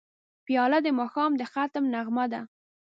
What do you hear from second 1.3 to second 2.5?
د ختم نغمه ده.